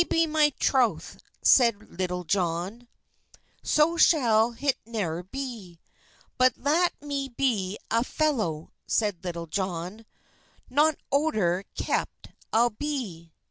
"Nay, 0.01 0.05
be 0.05 0.25
my 0.25 0.49
trouthe," 0.59 1.17
seid 1.43 1.75
Litulle 1.99 2.23
Johne, 2.25 2.87
"So 3.61 3.97
shall 3.97 4.49
hit 4.53 4.79
neuer 4.83 5.21
be, 5.21 5.79
But 6.39 6.57
lat 6.57 6.93
me 7.03 7.29
be 7.29 7.77
a 7.91 8.03
felow," 8.03 8.71
seid 8.87 9.23
Litulle 9.23 9.51
Johne, 9.51 10.07
"Non 10.71 10.95
odur 11.11 11.65
kepe 11.75 12.33
I'll 12.51 12.71
be." 12.71 13.31